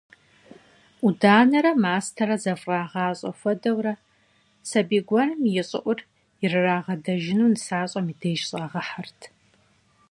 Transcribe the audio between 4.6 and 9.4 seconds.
сабий гуэрым и щӀыӀур ирырагъэдэжыну нысащӀэм и деж щӀагъэхьэрт.